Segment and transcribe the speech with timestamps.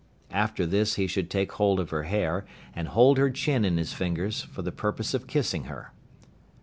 [0.31, 3.93] After this he should take hold of her hair, and hold her chin in his
[3.93, 5.91] fingers for the purpose of kissing her.